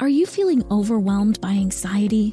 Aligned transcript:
Are 0.00 0.08
you 0.08 0.24
feeling 0.24 0.64
overwhelmed 0.70 1.42
by 1.42 1.50
anxiety, 1.50 2.32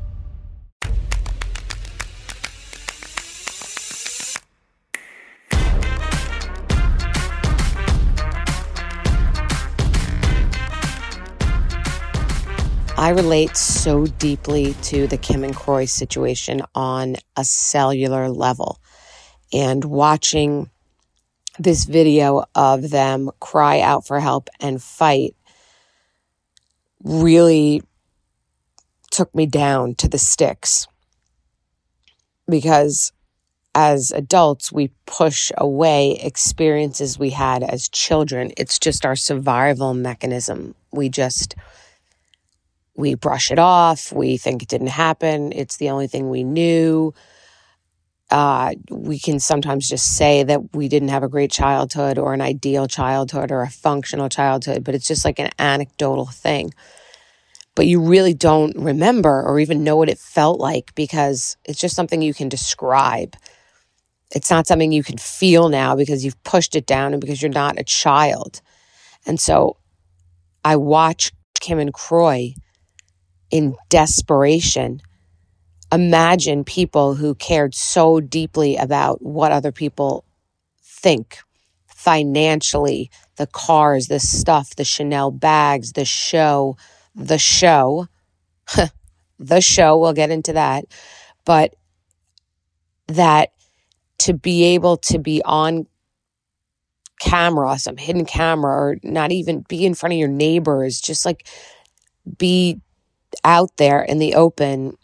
I 13.01 13.09
relate 13.09 13.57
so 13.57 14.05
deeply 14.05 14.75
to 14.83 15.07
the 15.07 15.17
Kim 15.17 15.43
and 15.43 15.55
Kroy 15.55 15.85
situation 15.85 16.61
on 16.75 17.15
a 17.35 17.43
cellular 17.43 18.29
level. 18.29 18.79
And 19.51 19.83
watching 19.83 20.69
this 21.57 21.85
video 21.85 22.43
of 22.53 22.91
them 22.91 23.31
cry 23.39 23.79
out 23.79 24.05
for 24.05 24.19
help 24.19 24.49
and 24.59 24.83
fight 24.83 25.35
really 27.03 27.81
took 29.09 29.33
me 29.33 29.47
down 29.47 29.95
to 29.95 30.07
the 30.07 30.19
sticks. 30.19 30.87
Because 32.47 33.11
as 33.73 34.11
adults, 34.11 34.71
we 34.71 34.91
push 35.07 35.51
away 35.57 36.19
experiences 36.21 37.17
we 37.17 37.31
had 37.31 37.63
as 37.63 37.89
children. 37.89 38.51
It's 38.57 38.77
just 38.77 39.07
our 39.07 39.15
survival 39.15 39.95
mechanism. 39.95 40.75
We 40.91 41.09
just 41.09 41.55
we 42.95 43.15
brush 43.15 43.51
it 43.51 43.59
off. 43.59 44.11
We 44.11 44.37
think 44.37 44.61
it 44.61 44.69
didn't 44.69 44.87
happen. 44.87 45.51
It's 45.53 45.77
the 45.77 45.89
only 45.89 46.07
thing 46.07 46.29
we 46.29 46.43
knew. 46.43 47.13
Uh, 48.29 48.71
we 48.89 49.19
can 49.19 49.39
sometimes 49.39 49.89
just 49.89 50.15
say 50.15 50.43
that 50.43 50.73
we 50.73 50.87
didn't 50.87 51.09
have 51.09 51.23
a 51.23 51.27
great 51.29 51.51
childhood 51.51 52.17
or 52.17 52.33
an 52.33 52.41
ideal 52.41 52.87
childhood 52.87 53.51
or 53.51 53.61
a 53.61 53.69
functional 53.69 54.29
childhood, 54.29 54.83
but 54.83 54.95
it's 54.95 55.07
just 55.07 55.25
like 55.25 55.39
an 55.39 55.49
anecdotal 55.59 56.27
thing. 56.27 56.73
But 57.75 57.87
you 57.87 58.01
really 58.01 58.33
don't 58.33 58.75
remember 58.77 59.43
or 59.43 59.59
even 59.59 59.83
know 59.83 59.97
what 59.97 60.09
it 60.09 60.17
felt 60.17 60.59
like 60.59 60.95
because 60.95 61.57
it's 61.65 61.79
just 61.79 61.95
something 61.95 62.21
you 62.21 62.33
can 62.33 62.47
describe. 62.47 63.35
It's 64.33 64.49
not 64.49 64.67
something 64.67 64.93
you 64.93 65.03
can 65.03 65.17
feel 65.17 65.67
now 65.67 65.95
because 65.95 66.23
you've 66.23 66.41
pushed 66.43 66.75
it 66.75 66.85
down 66.85 67.13
and 67.13 67.19
because 67.19 67.41
you're 67.41 67.51
not 67.51 67.79
a 67.79 67.83
child. 67.83 68.61
And 69.25 69.39
so 69.39 69.77
I 70.63 70.77
watch 70.77 71.31
Kim 71.59 71.79
and 71.79 71.93
Kroy 71.93 72.53
in 73.51 73.75
desperation. 73.89 75.01
Imagine 75.91 76.63
people 76.63 77.15
who 77.15 77.35
cared 77.35 77.75
so 77.75 78.19
deeply 78.19 78.77
about 78.77 79.21
what 79.21 79.51
other 79.51 79.71
people 79.71 80.23
think 80.81 81.39
financially, 81.87 83.11
the 83.35 83.47
cars, 83.47 84.07
the 84.07 84.19
stuff, 84.19 84.75
the 84.75 84.85
Chanel 84.85 85.29
bags, 85.29 85.91
the 85.91 86.05
show, 86.05 86.75
the 87.13 87.37
show, 87.37 88.07
the 89.39 89.61
show, 89.61 89.97
we'll 89.97 90.13
get 90.13 90.31
into 90.31 90.53
that. 90.53 90.85
But 91.45 91.75
that 93.07 93.51
to 94.19 94.33
be 94.33 94.63
able 94.63 94.97
to 94.97 95.19
be 95.19 95.41
on 95.43 95.87
camera, 97.19 97.77
some 97.77 97.97
hidden 97.97 98.25
camera, 98.25 98.73
or 98.73 98.97
not 99.03 99.31
even 99.31 99.63
be 99.67 99.85
in 99.85 99.93
front 99.93 100.13
of 100.13 100.19
your 100.19 100.27
neighbors, 100.27 100.99
just 100.99 101.25
like 101.25 101.47
be 102.37 102.79
out 103.43 103.77
there 103.77 104.01
in 104.01 104.19
the 104.19 104.35
open 104.35 104.97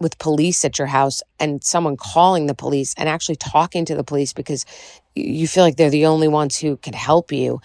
with 0.00 0.18
police 0.18 0.64
at 0.64 0.78
your 0.78 0.86
house 0.86 1.22
and 1.38 1.62
someone 1.62 1.96
calling 1.96 2.46
the 2.46 2.54
police 2.54 2.94
and 2.96 3.08
actually 3.08 3.36
talking 3.36 3.84
to 3.84 3.94
the 3.94 4.04
police 4.04 4.32
because 4.32 4.64
you 5.14 5.46
feel 5.46 5.62
like 5.62 5.76
they're 5.76 5.90
the 5.90 6.06
only 6.06 6.28
ones 6.28 6.56
who 6.56 6.76
can 6.78 6.94
help 6.94 7.32
you, 7.32 7.60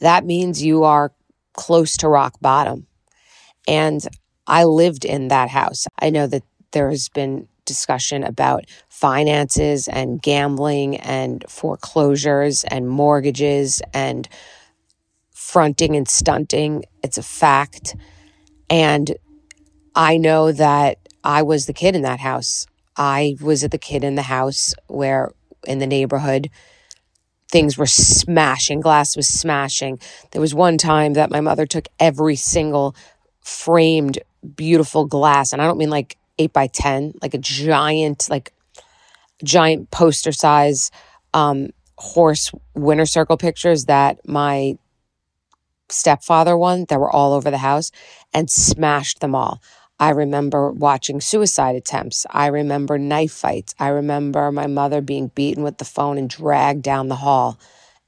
that 0.00 0.24
means 0.24 0.62
you 0.62 0.84
are 0.84 1.12
close 1.54 1.96
to 1.96 2.08
rock 2.08 2.34
bottom. 2.40 2.86
And 3.66 4.06
I 4.46 4.64
lived 4.64 5.04
in 5.04 5.28
that 5.28 5.48
house. 5.48 5.86
I 6.00 6.10
know 6.10 6.26
that 6.26 6.42
there 6.72 6.90
has 6.90 7.08
been 7.08 7.48
discussion 7.64 8.24
about 8.24 8.64
finances 8.88 9.88
and 9.88 10.20
gambling 10.22 10.96
and 10.96 11.44
foreclosures 11.48 12.64
and 12.64 12.88
mortgages 12.88 13.82
and 13.92 14.28
fronting 15.34 15.94
and 15.94 16.08
stunting. 16.08 16.84
It's 17.02 17.18
a 17.18 17.22
fact. 17.22 17.94
And 18.70 19.16
I 19.94 20.16
know 20.16 20.52
that 20.52 20.98
I 21.24 21.42
was 21.42 21.66
the 21.66 21.72
kid 21.72 21.96
in 21.96 22.02
that 22.02 22.20
house. 22.20 22.66
I 22.96 23.36
was 23.40 23.62
the 23.62 23.78
kid 23.78 24.04
in 24.04 24.14
the 24.14 24.22
house 24.22 24.74
where 24.86 25.30
in 25.64 25.78
the 25.78 25.86
neighborhood 25.86 26.50
things 27.50 27.78
were 27.78 27.86
smashing, 27.86 28.80
glass 28.80 29.16
was 29.16 29.28
smashing. 29.28 29.98
There 30.32 30.40
was 30.40 30.54
one 30.54 30.78
time 30.78 31.14
that 31.14 31.30
my 31.30 31.40
mother 31.40 31.66
took 31.66 31.88
every 31.98 32.36
single 32.36 32.94
framed 33.42 34.18
beautiful 34.56 35.06
glass, 35.06 35.52
and 35.52 35.62
I 35.62 35.66
don't 35.66 35.78
mean 35.78 35.90
like 35.90 36.16
eight 36.38 36.52
by 36.52 36.66
10, 36.66 37.14
like 37.22 37.34
a 37.34 37.38
giant, 37.38 38.28
like 38.30 38.52
giant 39.42 39.90
poster 39.90 40.32
size 40.32 40.90
um, 41.34 41.70
horse 41.96 42.50
winter 42.74 43.06
circle 43.06 43.36
pictures 43.36 43.86
that 43.86 44.18
my 44.26 44.76
stepfather 45.88 46.56
won 46.56 46.84
that 46.88 47.00
were 47.00 47.10
all 47.10 47.32
over 47.32 47.50
the 47.50 47.58
house 47.58 47.90
and 48.34 48.50
smashed 48.50 49.20
them 49.20 49.34
all. 49.34 49.60
I 50.00 50.10
remember 50.10 50.70
watching 50.70 51.20
suicide 51.20 51.76
attempts. 51.76 52.24
I 52.30 52.46
remember 52.46 52.98
knife 52.98 53.32
fights. 53.32 53.74
I 53.78 53.88
remember 53.88 54.52
my 54.52 54.66
mother 54.66 55.00
being 55.00 55.28
beaten 55.34 55.64
with 55.64 55.78
the 55.78 55.84
phone 55.84 56.18
and 56.18 56.30
dragged 56.30 56.82
down 56.82 57.08
the 57.08 57.16
hall. 57.16 57.58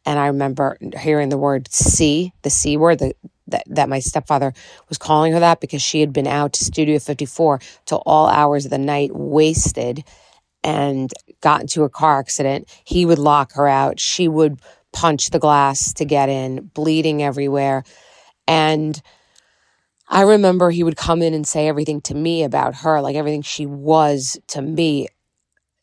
And 0.07 0.19
I 0.19 0.29
remember 0.29 0.79
hearing 0.99 1.29
the 1.29 1.39
word 1.39 1.73
C, 1.73 2.33
the 2.43 2.51
C 2.51 2.77
word, 2.77 3.01
the, 3.01 3.15
that, 3.49 3.65
that 3.67 3.89
my 3.89 3.99
stepfather 3.99 4.53
was 4.89 4.99
calling 4.99 5.33
her 5.33 5.41
that 5.41 5.61
because 5.61 5.83
she 5.83 6.01
had 6.01 6.13
been 6.13 6.27
out 6.27 6.53
to 6.55 6.65
Studio 6.65 6.99
54 6.99 7.61
till 7.87 8.03
all 8.07 8.29
hours 8.29 8.65
of 8.65 8.71
the 8.71 8.79
night, 8.79 9.11
wasted, 9.15 10.05
and 10.63 11.13
got 11.41 11.61
into 11.61 11.83
a 11.83 11.89
car 11.89 12.21
accident. 12.21 12.69
He 12.85 13.05
would 13.05 13.19
lock 13.19 13.53
her 13.55 13.67
out. 13.67 13.99
She 13.99 14.29
would 14.29 14.61
punch 14.93 15.31
the 15.31 15.39
glass 15.39 15.93
to 15.95 16.05
get 16.05 16.29
in, 16.29 16.71
bleeding 16.75 17.23
everywhere. 17.23 17.85
And 18.47 19.01
I 20.11 20.23
remember 20.23 20.71
he 20.71 20.83
would 20.83 20.97
come 20.97 21.23
in 21.23 21.35
and 21.35 21.47
say 21.47 21.69
everything 21.69 22.01
to 22.03 22.15
me 22.15 22.43
about 22.43 22.75
her, 22.77 23.01
like 23.01 23.15
everything 23.15 23.43
she 23.43 23.65
was 23.65 24.37
to 24.49 24.61
me, 24.61 25.07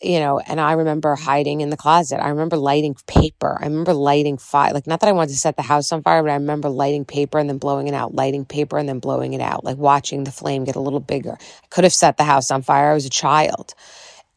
you 0.01 0.19
know. 0.19 0.39
And 0.39 0.59
I 0.59 0.73
remember 0.73 1.15
hiding 1.15 1.61
in 1.61 1.69
the 1.69 1.77
closet. 1.77 2.21
I 2.21 2.27
remember 2.27 2.57
lighting 2.57 2.97
paper. 3.07 3.57
I 3.61 3.65
remember 3.67 3.93
lighting 3.93 4.37
fire. 4.37 4.73
Like, 4.73 4.85
not 4.85 4.99
that 4.99 5.07
I 5.07 5.13
wanted 5.13 5.31
to 5.31 5.37
set 5.37 5.55
the 5.55 5.61
house 5.61 5.93
on 5.93 6.03
fire, 6.03 6.21
but 6.21 6.31
I 6.31 6.35
remember 6.35 6.67
lighting 6.67 7.05
paper 7.05 7.39
and 7.39 7.49
then 7.49 7.57
blowing 7.57 7.87
it 7.87 7.93
out, 7.93 8.15
lighting 8.15 8.43
paper 8.43 8.77
and 8.77 8.87
then 8.89 8.99
blowing 8.99 9.31
it 9.31 9.41
out, 9.41 9.63
like 9.63 9.77
watching 9.77 10.25
the 10.25 10.31
flame 10.31 10.65
get 10.65 10.75
a 10.75 10.81
little 10.81 10.99
bigger. 10.99 11.37
I 11.39 11.67
could 11.69 11.85
have 11.85 11.93
set 11.93 12.17
the 12.17 12.25
house 12.25 12.51
on 12.51 12.63
fire. 12.63 12.91
I 12.91 12.95
was 12.95 13.05
a 13.05 13.09
child. 13.09 13.75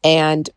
And 0.05 0.49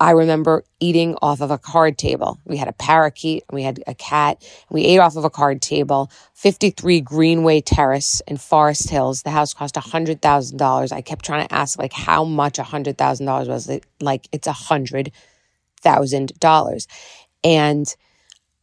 I 0.00 0.12
remember 0.12 0.64
eating 0.80 1.14
off 1.20 1.42
of 1.42 1.50
a 1.50 1.58
card 1.58 1.98
table. 1.98 2.40
We 2.46 2.56
had 2.56 2.68
a 2.68 2.72
parakeet, 2.72 3.44
we 3.52 3.62
had 3.62 3.84
a 3.86 3.94
cat. 3.94 4.42
We 4.70 4.86
ate 4.86 4.98
off 4.98 5.16
of 5.16 5.24
a 5.24 5.30
card 5.30 5.60
table. 5.60 6.10
53 6.32 7.02
Greenway 7.02 7.60
Terrace 7.60 8.22
in 8.26 8.38
Forest 8.38 8.88
Hills. 8.88 9.20
The 9.22 9.28
house 9.30 9.52
cost 9.52 9.74
$100,000. 9.74 10.92
I 10.92 11.02
kept 11.02 11.26
trying 11.26 11.46
to 11.46 11.54
ask, 11.54 11.78
like, 11.78 11.92
how 11.92 12.24
much 12.24 12.56
$100,000 12.56 13.48
was. 13.48 13.68
It? 13.68 13.84
Like, 14.00 14.26
it's 14.32 14.48
$100,000. 14.48 16.86
And 17.44 17.96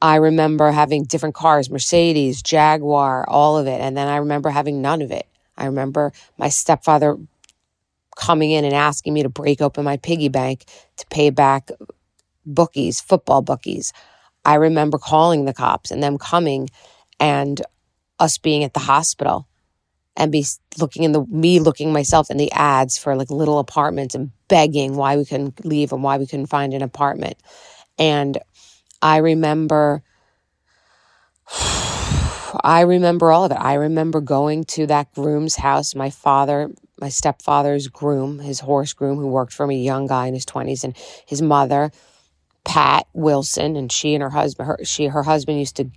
I 0.02 0.16
remember 0.16 0.72
having 0.72 1.04
different 1.04 1.36
cars 1.36 1.70
Mercedes, 1.70 2.42
Jaguar, 2.42 3.30
all 3.30 3.60
of 3.60 3.68
it. 3.68 3.80
And 3.80 3.96
then 3.96 4.08
I 4.08 4.18
remember 4.18 4.50
having 4.50 4.82
none 4.82 5.04
of 5.04 5.12
it. 5.12 5.28
I 5.56 5.66
remember 5.66 6.14
my 6.38 6.50
stepfather 6.50 7.16
coming 8.18 8.52
in 8.52 8.66
and 8.66 8.74
asking 8.74 9.14
me 9.14 9.24
to 9.24 9.30
break 9.30 9.62
open 9.62 9.86
my 9.86 9.98
piggy 9.98 10.28
bank 10.28 10.66
to 10.98 11.06
pay 11.08 11.30
back 11.30 11.70
bookies, 12.46 13.00
football 13.00 13.42
bookies. 13.42 13.94
I 14.44 14.56
remember 14.56 14.98
calling 14.98 15.46
the 15.46 15.54
cops 15.54 15.92
and 15.92 16.02
them 16.02 16.18
coming 16.18 16.70
and 17.20 17.62
us 18.20 18.38
being 18.38 18.64
at 18.64 18.74
the 18.74 18.80
hospital 18.80 19.48
and 20.16 20.32
be 20.32 20.46
looking 20.80 21.04
in 21.04 21.12
the 21.12 21.26
me 21.28 21.60
looking 21.60 21.94
myself 21.94 22.32
in 22.32 22.38
the 22.38 22.52
ads 22.52 22.98
for 22.98 23.16
like 23.16 23.30
little 23.30 23.60
apartments 23.60 24.16
and 24.16 24.32
begging 24.48 24.96
why 24.96 25.16
we 25.16 25.26
couldn't 25.26 25.64
leave 25.64 25.92
and 25.92 26.02
why 26.02 26.18
we 26.18 26.26
couldn't 26.26 26.48
find 26.48 26.74
an 26.74 26.82
apartment. 26.82 27.38
And 28.00 28.38
I 29.02 29.18
remember 29.18 30.02
I 32.64 32.82
remember 32.82 33.32
all 33.32 33.46
of 33.46 33.52
it. 33.52 33.60
I 33.60 33.74
remember 33.74 34.22
going 34.22 34.64
to 34.66 34.88
that 34.88 35.14
groom's 35.14 35.56
house. 35.56 35.94
My 35.94 36.10
father 36.10 36.72
my 37.00 37.10
stepfather's 37.10 37.88
groom, 37.88 38.40
his 38.40 38.60
horse 38.60 38.94
groom, 38.94 39.18
who 39.18 39.28
worked 39.28 39.54
for 39.54 39.68
me, 39.68 39.84
young 39.84 40.08
guy 40.08 40.28
in 40.28 40.34
his 40.34 40.46
20s, 40.46 40.84
and 40.84 40.96
his 41.26 41.42
mother, 41.42 41.92
Pat 42.66 43.08
Wilson, 43.14 43.76
and 43.76 43.92
she 43.92 44.14
and 44.14 44.24
her 44.24 44.30
husband, 44.30 44.68
her, 44.68 44.80
she, 44.84 45.06
her 45.08 45.24
husband 45.24 45.60
used 45.60 45.76
to, 45.78 45.90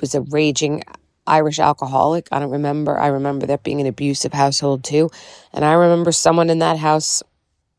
was 0.00 0.14
a 0.14 0.22
raging 0.22 0.82
Irish 1.26 1.58
alcoholic. 1.58 2.28
I 2.32 2.38
don't 2.38 2.50
remember. 2.50 2.98
I 2.98 3.08
remember 3.08 3.46
that 3.46 3.62
being 3.62 3.80
an 3.80 3.86
abusive 3.86 4.32
household 4.32 4.84
too. 4.84 5.10
And 5.52 5.64
I 5.64 5.72
remember 5.74 6.12
someone 6.12 6.50
in 6.50 6.58
that 6.58 6.78
house 6.78 7.22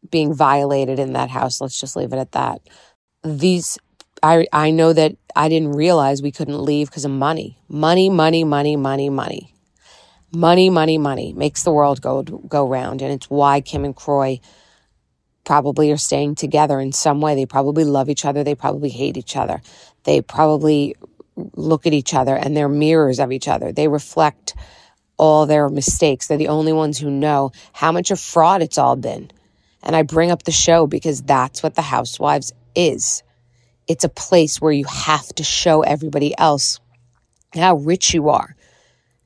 being 0.09 0.33
violated 0.33 0.99
in 0.99 1.13
that 1.13 1.29
house. 1.29 1.61
Let's 1.61 1.79
just 1.79 1.95
leave 1.95 2.13
it 2.13 2.17
at 2.17 2.31
that. 2.31 2.61
These, 3.23 3.77
I, 4.23 4.47
I 4.53 4.71
know 4.71 4.93
that 4.93 5.15
I 5.35 5.49
didn't 5.49 5.73
realize 5.73 6.21
we 6.21 6.31
couldn't 6.31 6.63
leave 6.63 6.89
because 6.89 7.05
of 7.05 7.11
money. 7.11 7.59
Money, 7.67 8.09
money, 8.09 8.43
money, 8.43 8.75
money, 8.75 9.09
money. 9.09 9.53
Money, 10.33 10.69
money, 10.69 10.97
money 10.97 11.33
makes 11.33 11.63
the 11.63 11.71
world 11.71 12.01
go 12.01 12.23
go 12.23 12.67
round, 12.67 13.01
and 13.01 13.11
it's 13.11 13.29
why 13.29 13.61
Kim 13.61 13.83
and 13.83 13.95
Kroy 13.95 14.39
probably 15.43 15.91
are 15.91 15.97
staying 15.97 16.35
together 16.35 16.79
in 16.79 16.91
some 16.91 17.19
way. 17.19 17.35
They 17.35 17.45
probably 17.45 17.83
love 17.83 18.09
each 18.09 18.25
other. 18.25 18.43
They 18.43 18.55
probably 18.55 18.89
hate 18.89 19.17
each 19.17 19.35
other. 19.35 19.61
They 20.03 20.21
probably 20.21 20.95
look 21.55 21.87
at 21.87 21.93
each 21.93 22.13
other 22.13 22.35
and 22.35 22.55
they're 22.55 22.69
mirrors 22.69 23.19
of 23.19 23.31
each 23.31 23.47
other. 23.47 23.71
They 23.71 23.87
reflect 23.87 24.55
all 25.17 25.45
their 25.45 25.69
mistakes. 25.69 26.27
They're 26.27 26.37
the 26.37 26.47
only 26.47 26.73
ones 26.73 26.97
who 26.97 27.09
know 27.09 27.51
how 27.73 27.91
much 27.91 28.11
of 28.11 28.19
fraud 28.19 28.61
it's 28.61 28.77
all 28.77 28.95
been. 28.95 29.31
And 29.83 29.95
I 29.95 30.03
bring 30.03 30.31
up 30.31 30.43
the 30.43 30.51
show 30.51 30.87
because 30.87 31.21
that's 31.21 31.63
what 31.63 31.75
the 31.75 31.81
Housewives 31.81 32.53
is. 32.75 33.23
It's 33.87 34.03
a 34.03 34.09
place 34.09 34.61
where 34.61 34.71
you 34.71 34.85
have 34.85 35.27
to 35.35 35.43
show 35.43 35.81
everybody 35.81 36.37
else 36.37 36.79
how 37.53 37.75
rich 37.75 38.13
you 38.13 38.29
are, 38.29 38.55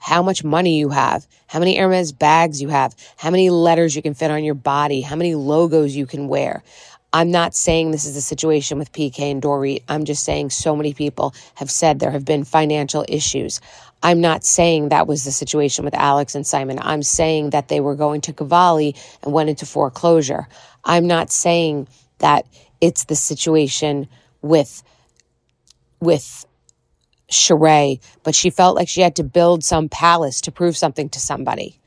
how 0.06 0.22
much 0.22 0.44
money 0.44 0.78
you 0.78 0.90
have, 0.90 1.26
how 1.48 1.58
many 1.58 1.76
Hermes 1.76 2.12
bags 2.12 2.62
you 2.62 2.68
have, 2.68 2.96
how 3.18 3.32
many 3.32 3.50
letters 3.50 3.96
you 3.96 4.04
can 4.04 4.14
fit 4.14 4.30
on 4.30 4.44
your 4.44 4.54
body, 4.54 5.02
how 5.02 5.16
many 5.16 5.34
logos 5.34 5.96
you 5.96 6.06
can 6.06 6.28
wear. 6.28 6.62
I'm 7.12 7.32
not 7.32 7.56
saying 7.56 7.90
this 7.90 8.06
is 8.06 8.14
the 8.14 8.22
situation 8.22 8.78
with 8.78 8.92
PK 8.92 9.32
and 9.32 9.42
Dorit. 9.42 9.82
I'm 9.90 10.06
just 10.06 10.24
saying 10.24 10.52
so 10.52 10.76
many 10.76 10.94
people 10.94 11.34
have 11.56 11.72
said 11.72 11.98
there 11.98 12.12
have 12.12 12.24
been 12.24 12.44
financial 12.44 13.04
issues. 13.10 13.60
I'm 14.04 14.22
not 14.22 14.44
saying 14.44 14.90
that 14.90 15.08
was 15.08 15.24
the 15.24 15.32
situation 15.32 15.84
with 15.84 15.96
Alex 15.96 16.36
and 16.36 16.46
Simon. 16.46 16.78
I'm 16.84 17.02
saying 17.02 17.50
that 17.50 17.70
they 17.70 17.80
were 17.80 17.96
going 17.96 18.22
to 18.22 18.34
Cavalli 18.34 18.96
and 19.24 19.34
went 19.34 19.50
into 19.50 19.66
foreclosure. 19.66 20.48
I'm 20.84 21.08
not 21.08 21.32
saying 21.32 21.88
that 22.20 22.46
it's 22.80 23.06
the 23.06 23.16
situation 23.16 24.08
with 24.44 24.84
with 26.00 26.46
Sheree, 27.36 28.00
but 28.24 28.36
she 28.36 28.50
felt 28.50 28.76
like 28.76 28.88
she 28.88 29.02
had 29.02 29.16
to 29.18 29.24
build 29.24 29.64
some 29.64 29.90
palace 29.90 30.42
to 30.42 30.52
prove 30.52 30.78
something 30.78 31.10
to 31.10 31.20
somebody. 31.20 31.80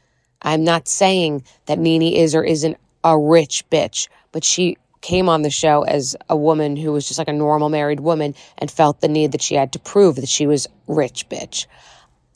I'm 0.42 0.64
not 0.64 0.88
saying 0.88 1.44
that 1.66 1.78
NeNe 1.78 2.14
is 2.14 2.34
or 2.34 2.44
isn't 2.44 2.76
a 3.02 3.18
rich 3.18 3.64
bitch, 3.70 4.08
but 4.32 4.44
she 4.44 4.76
came 5.00 5.28
on 5.28 5.42
the 5.42 5.50
show 5.50 5.82
as 5.82 6.16
a 6.28 6.36
woman 6.36 6.76
who 6.76 6.92
was 6.92 7.06
just 7.06 7.18
like 7.18 7.28
a 7.28 7.32
normal 7.32 7.68
married 7.68 8.00
woman 8.00 8.34
and 8.58 8.70
felt 8.70 9.00
the 9.00 9.08
need 9.08 9.32
that 9.32 9.42
she 9.42 9.54
had 9.54 9.72
to 9.72 9.78
prove 9.78 10.16
that 10.16 10.28
she 10.28 10.46
was 10.46 10.66
rich 10.86 11.28
bitch. 11.28 11.66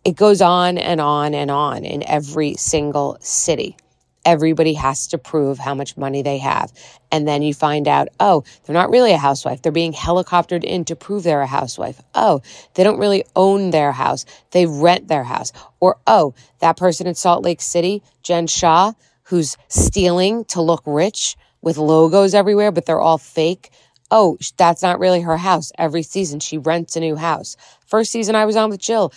It 0.04 0.16
goes 0.16 0.40
on 0.40 0.78
and 0.78 1.00
on 1.00 1.34
and 1.34 1.50
on 1.50 1.84
in 1.84 2.08
every 2.08 2.54
single 2.54 3.18
city 3.20 3.76
everybody 4.24 4.74
has 4.74 5.08
to 5.08 5.18
prove 5.18 5.58
how 5.58 5.74
much 5.74 5.96
money 5.96 6.22
they 6.22 6.38
have. 6.38 6.72
And 7.10 7.26
then 7.26 7.42
you 7.42 7.54
find 7.54 7.88
out, 7.88 8.08
oh, 8.20 8.44
they're 8.64 8.74
not 8.74 8.90
really 8.90 9.12
a 9.12 9.18
housewife. 9.18 9.62
They're 9.62 9.72
being 9.72 9.92
helicoptered 9.92 10.64
in 10.64 10.84
to 10.86 10.96
prove 10.96 11.22
they're 11.22 11.40
a 11.40 11.46
housewife. 11.46 12.00
Oh, 12.14 12.40
they 12.74 12.84
don't 12.84 12.98
really 12.98 13.24
own 13.36 13.70
their 13.70 13.92
house. 13.92 14.24
They 14.52 14.66
rent 14.66 15.08
their 15.08 15.24
house. 15.24 15.52
Or, 15.80 15.98
oh, 16.06 16.34
that 16.60 16.76
person 16.76 17.06
in 17.06 17.14
Salt 17.14 17.44
Lake 17.44 17.60
City, 17.60 18.02
Jen 18.22 18.46
Shah, 18.46 18.92
who's 19.24 19.56
stealing 19.68 20.44
to 20.46 20.62
look 20.62 20.82
rich 20.86 21.36
with 21.60 21.76
logos 21.78 22.34
everywhere, 22.34 22.72
but 22.72 22.86
they're 22.86 23.00
all 23.00 23.18
fake. 23.18 23.70
Oh, 24.10 24.36
that's 24.56 24.82
not 24.82 24.98
really 24.98 25.22
her 25.22 25.36
house. 25.36 25.72
Every 25.78 26.02
season 26.02 26.40
she 26.40 26.58
rents 26.58 26.96
a 26.96 27.00
new 27.00 27.16
house. 27.16 27.56
First 27.86 28.12
season 28.12 28.34
I 28.34 28.44
was 28.44 28.56
on 28.56 28.70
with 28.70 28.80
Jill, 28.80 29.12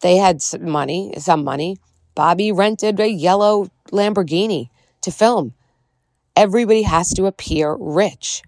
they 0.00 0.16
had 0.16 0.42
some 0.42 0.68
money, 0.68 1.14
some 1.18 1.44
money. 1.44 1.78
Bobby 2.14 2.52
rented 2.52 3.00
a 3.00 3.08
yellow 3.08 3.68
Lamborghini 3.92 4.68
to 5.02 5.10
film. 5.10 5.54
Everybody 6.36 6.82
has 6.82 7.10
to 7.14 7.26
appear 7.26 7.76
rich. 7.78 8.42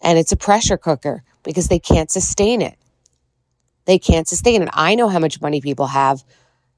And 0.00 0.18
it's 0.18 0.32
a 0.32 0.36
pressure 0.36 0.76
cooker 0.76 1.22
because 1.42 1.68
they 1.68 1.78
can't 1.78 2.10
sustain 2.10 2.62
it. 2.62 2.76
They 3.86 3.98
can't 3.98 4.28
sustain 4.28 4.62
it. 4.62 4.68
I 4.72 4.94
know 4.94 5.08
how 5.08 5.18
much 5.18 5.40
money 5.40 5.60
people 5.60 5.86
have 5.86 6.22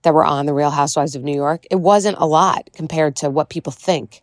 that 0.02 0.14
were 0.14 0.24
on 0.24 0.46
The 0.46 0.54
Real 0.54 0.70
Housewives 0.70 1.14
of 1.16 1.22
New 1.22 1.34
York. 1.34 1.66
It 1.70 1.76
wasn't 1.76 2.18
a 2.18 2.26
lot 2.26 2.70
compared 2.72 3.16
to 3.16 3.30
what 3.30 3.50
people 3.50 3.72
think. 3.72 4.22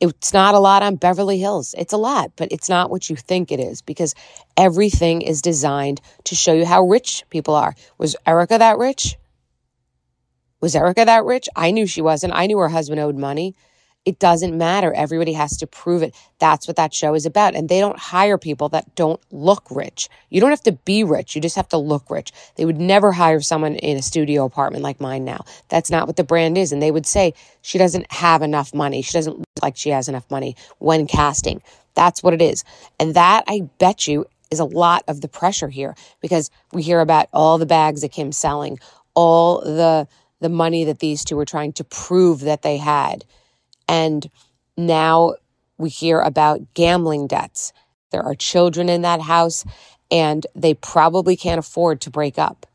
It's 0.00 0.32
not 0.32 0.54
a 0.54 0.60
lot 0.60 0.82
on 0.82 0.96
Beverly 0.96 1.38
Hills. 1.38 1.74
It's 1.76 1.92
a 1.92 1.96
lot, 1.96 2.32
but 2.36 2.52
it's 2.52 2.68
not 2.68 2.90
what 2.90 3.08
you 3.10 3.16
think 3.16 3.50
it 3.50 3.58
is 3.58 3.82
because 3.82 4.14
everything 4.56 5.22
is 5.22 5.42
designed 5.42 6.00
to 6.24 6.34
show 6.34 6.52
you 6.52 6.66
how 6.66 6.82
rich 6.82 7.24
people 7.30 7.54
are. 7.54 7.74
Was 7.98 8.14
Erika 8.26 8.58
that 8.58 8.78
rich? 8.78 9.16
Was 10.60 10.74
Erika 10.74 11.04
that 11.04 11.24
rich? 11.24 11.48
I 11.54 11.70
knew 11.70 11.86
she 11.86 12.02
wasn't. 12.02 12.34
I 12.34 12.46
knew 12.46 12.58
her 12.58 12.68
husband 12.68 13.00
owed 13.00 13.16
money. 13.16 13.54
It 14.04 14.18
doesn't 14.18 14.56
matter. 14.56 14.92
Everybody 14.94 15.34
has 15.34 15.58
to 15.58 15.66
prove 15.66 16.02
it. 16.02 16.14
That's 16.38 16.66
what 16.66 16.76
that 16.76 16.94
show 16.94 17.14
is 17.14 17.26
about. 17.26 17.54
And 17.54 17.68
they 17.68 17.78
don't 17.78 17.98
hire 17.98 18.38
people 18.38 18.70
that 18.70 18.94
don't 18.94 19.20
look 19.30 19.64
rich. 19.70 20.08
You 20.30 20.40
don't 20.40 20.50
have 20.50 20.62
to 20.62 20.72
be 20.72 21.04
rich. 21.04 21.34
You 21.34 21.42
just 21.42 21.56
have 21.56 21.68
to 21.68 21.76
look 21.76 22.08
rich. 22.08 22.32
They 22.56 22.64
would 22.64 22.80
never 22.80 23.12
hire 23.12 23.40
someone 23.40 23.74
in 23.76 23.98
a 23.98 24.02
studio 24.02 24.46
apartment 24.46 24.82
like 24.82 25.00
mine 25.00 25.24
now. 25.24 25.44
That's 25.68 25.90
not 25.90 26.06
what 26.06 26.16
the 26.16 26.24
brand 26.24 26.56
is. 26.56 26.72
And 26.72 26.80
they 26.80 26.90
would 26.90 27.06
say 27.06 27.34
she 27.60 27.76
doesn't 27.76 28.10
have 28.10 28.40
enough 28.40 28.72
money. 28.72 29.02
She 29.02 29.12
doesn't 29.12 29.38
look 29.38 29.46
like 29.60 29.76
she 29.76 29.90
has 29.90 30.08
enough 30.08 30.30
money 30.30 30.56
when 30.78 31.06
casting. 31.06 31.60
That's 31.94 32.22
what 32.22 32.32
it 32.32 32.40
is. 32.40 32.64
And 32.98 33.14
that 33.14 33.44
I 33.46 33.68
bet 33.78 34.08
you 34.08 34.24
is 34.50 34.60
a 34.60 34.64
lot 34.64 35.04
of 35.06 35.20
the 35.20 35.28
pressure 35.28 35.68
here 35.68 35.94
because 36.20 36.50
we 36.72 36.82
hear 36.82 37.00
about 37.00 37.28
all 37.32 37.58
the 37.58 37.66
bags 37.66 38.00
that 38.00 38.12
Kim's 38.12 38.38
selling, 38.38 38.78
all 39.14 39.60
the 39.60 40.08
the 40.40 40.48
money 40.48 40.84
that 40.84 41.00
these 41.00 41.24
two 41.24 41.36
were 41.36 41.44
trying 41.44 41.72
to 41.74 41.84
prove 41.84 42.40
that 42.40 42.62
they 42.62 42.76
had. 42.76 43.24
And 43.88 44.28
now 44.76 45.34
we 45.78 45.88
hear 45.88 46.20
about 46.20 46.74
gambling 46.74 47.26
debts. 47.26 47.72
There 48.10 48.22
are 48.22 48.34
children 48.34 48.88
in 48.88 49.02
that 49.02 49.20
house 49.20 49.64
and 50.10 50.46
they 50.54 50.74
probably 50.74 51.36
can't 51.36 51.58
afford 51.58 52.00
to 52.02 52.10
break 52.10 52.38
up. 52.38 52.66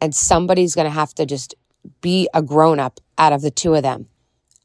And 0.00 0.14
somebody's 0.14 0.74
going 0.74 0.86
to 0.86 0.90
have 0.90 1.14
to 1.14 1.26
just 1.26 1.54
be 2.00 2.28
a 2.34 2.42
grown 2.42 2.80
up 2.80 3.00
out 3.18 3.32
of 3.32 3.42
the 3.42 3.50
two 3.50 3.74
of 3.74 3.82
them 3.82 4.08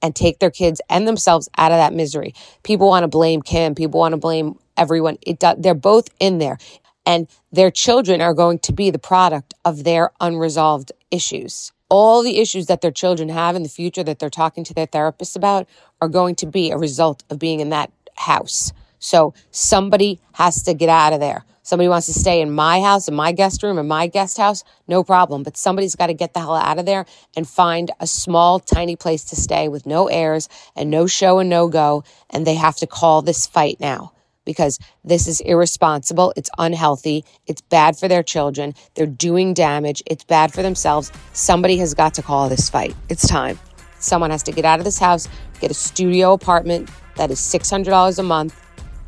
and 0.02 0.16
take 0.16 0.40
their 0.40 0.52
kids 0.52 0.82
and 0.90 1.08
themselves 1.08 1.50
out 1.58 1.72
of 1.72 1.78
that 1.78 1.94
misery. 1.94 2.34
People 2.64 2.88
want 2.88 3.04
to 3.04 3.08
blame 3.08 3.42
Kim. 3.42 3.76
People 3.76 4.00
want 4.00 4.14
to 4.14 4.18
blame 4.18 4.58
everyone. 4.78 5.18
It 5.22 5.44
they're 5.58 5.76
both 5.76 6.10
in 6.20 6.38
there 6.38 6.58
and 7.06 7.28
their 7.52 7.72
children 7.72 8.22
are 8.22 8.34
going 8.34 8.60
to 8.60 8.74
be 8.74 8.90
the 8.92 9.00
product 9.00 9.54
of 9.66 9.84
their 9.84 10.12
unresolved 10.20 10.92
issues 11.12 11.72
all 11.90 12.24
the 12.24 12.40
issues 12.40 12.68
that 12.68 12.82
their 12.82 12.92
children 12.92 13.30
have 13.30 13.56
in 13.56 13.64
the 13.64 13.70
future 13.70 14.04
that 14.04 14.20
they're 14.20 14.30
talking 14.30 14.64
to 14.64 14.74
their 14.74 14.88
therapists 14.88 15.36
about 15.36 15.68
are 16.02 16.08
going 16.08 16.36
to 16.36 16.46
be 16.46 16.72
a 16.72 16.78
result 16.78 17.24
of 17.30 17.40
being 17.40 17.60
in 17.60 17.70
that 17.70 17.92
house. 18.16 18.72
So 19.00 19.34
somebody 19.52 20.20
has 20.34 20.64
to 20.64 20.74
get 20.74 20.90
out 20.90 21.14
of 21.14 21.20
there. 21.20 21.44
Somebody 21.64 21.88
wants 21.88 22.08
to 22.08 22.14
stay 22.14 22.42
in 22.42 22.52
my 22.52 22.82
house, 22.82 23.08
in 23.08 23.14
my 23.14 23.32
guest 23.32 23.62
room, 23.62 23.78
in 23.78 23.88
my 23.88 24.08
guest 24.08 24.38
house, 24.38 24.64
no 24.88 25.04
problem. 25.04 25.44
But 25.44 25.56
somebody's 25.56 25.96
got 25.96 26.08
to 26.08 26.16
get 26.16 26.34
the 26.34 26.40
hell 26.40 26.56
out 26.56 26.80
of 26.80 26.86
there 26.86 27.06
and 27.38 27.48
find 27.48 27.92
a 28.00 28.08
small, 28.08 28.60
tiny 28.60 28.96
place 28.96 29.24
to 29.26 29.36
stay 29.36 29.68
with 29.68 29.86
no 29.86 30.08
airs 30.08 30.50
and 30.76 30.90
no 30.90 31.06
show 31.06 31.38
and 31.38 31.50
no 31.50 31.68
go. 31.68 32.04
And 32.32 32.48
they 32.48 32.56
have 32.56 32.78
to 32.78 32.88
call 32.88 33.22
this 33.22 33.46
fight 33.46 33.80
now 33.80 34.14
because 34.50 34.80
this 35.04 35.28
is 35.28 35.42
irresponsible. 35.42 36.34
It's 36.36 36.50
unhealthy. 36.58 37.24
It's 37.46 37.62
bad 37.62 38.00
for 38.00 38.08
their 38.08 38.24
children. 38.24 38.74
They're 38.96 39.06
doing 39.06 39.54
damage. 39.54 40.02
It's 40.08 40.24
bad 40.24 40.52
for 40.52 40.64
themselves. 40.64 41.12
Somebody 41.34 41.78
has 41.78 41.94
got 41.94 42.16
to 42.16 42.24
call 42.24 42.50
this 42.50 42.68
fight. 42.68 42.96
It's 43.10 43.28
time. 43.28 43.60
Someone 44.00 44.32
has 44.32 44.42
to 44.42 44.52
get 44.52 44.66
out 44.66 44.80
of 44.80 44.86
this 44.86 44.98
house, 44.98 45.28
get 45.60 45.70
a 45.70 45.76
studio 45.76 46.34
apartment 46.34 46.90
that 47.16 47.30
is 47.30 47.40
$600 47.40 48.18
a 48.18 48.24
month, 48.24 48.60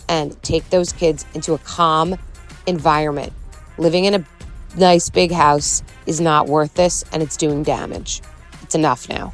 and 0.08 0.40
take 0.44 0.70
those 0.70 0.94
kids 0.94 1.26
into 1.34 1.56
a 1.56 1.58
calm 1.58 2.18
environment. 2.68 3.34
Living 3.80 4.06
in 4.06 4.14
a 4.14 4.24
nice 4.78 5.10
big 5.10 5.32
house 5.32 5.82
is 6.06 6.22
not 6.22 6.46
worth 6.46 6.76
this, 6.76 7.04
and 7.12 7.24
it's 7.24 7.36
doing 7.36 7.64
damage. 7.64 8.22
It's 8.62 8.76
enough 8.76 9.10
now. 9.10 9.34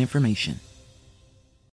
information. 0.00 0.60